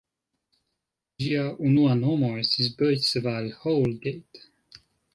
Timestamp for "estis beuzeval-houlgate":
2.47-4.47